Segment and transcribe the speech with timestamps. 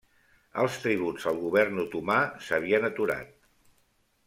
[0.61, 2.17] Els tributs al govern otomà
[2.47, 3.33] s'havien aturat.